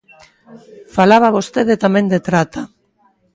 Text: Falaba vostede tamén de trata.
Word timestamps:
Falaba 0.95 1.35
vostede 1.37 1.81
tamén 1.83 2.05
de 2.13 2.19
trata. 2.27 2.61